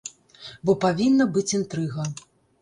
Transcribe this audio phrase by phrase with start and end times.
[0.69, 2.09] Бо павінна быць інтрыга.